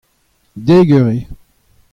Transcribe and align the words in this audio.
Dek 0.65 0.89
eur 0.97 1.07
eo. 1.15 1.21